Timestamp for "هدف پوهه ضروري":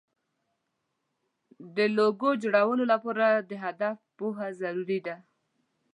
3.65-4.99